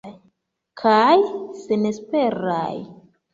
Kaj 0.81 1.17
senesperaj. 1.65 2.73